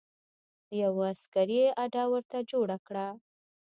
[0.81, 3.07] یوه عسکري اډه ورته جوړه کړه.